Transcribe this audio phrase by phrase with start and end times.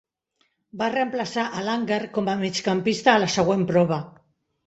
[0.81, 4.01] Va reemplaçar a Langer com a migcampista a la següent prova.